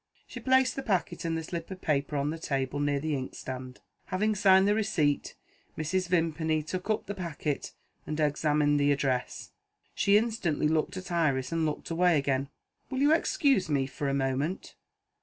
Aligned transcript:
She 0.25 0.39
placed 0.39 0.75
the 0.75 0.81
packet 0.81 1.25
and 1.25 1.37
the 1.37 1.43
slip 1.43 1.69
of 1.69 1.79
paper 1.79 2.15
on 2.17 2.31
the 2.31 2.39
table, 2.39 2.79
near 2.79 2.99
the 2.99 3.15
inkstand. 3.15 3.81
Having 4.05 4.33
signed 4.33 4.67
the 4.67 4.73
receipt, 4.73 5.35
Mrs. 5.77 6.07
Vimpany 6.09 6.63
took 6.63 6.89
up 6.89 7.05
the 7.05 7.13
packet, 7.13 7.73
and 8.07 8.19
examined 8.19 8.79
the 8.79 8.91
address. 8.91 9.51
She 9.93 10.17
instantly 10.17 10.67
looked 10.67 10.97
at 10.97 11.11
Iris, 11.11 11.51
and 11.51 11.67
looked 11.67 11.91
away 11.91 12.17
again. 12.17 12.49
"Will 12.89 12.97
you 12.97 13.13
excuse 13.13 13.69
me 13.69 13.85
for 13.85 14.09
a 14.09 14.13
moment?" 14.15 14.73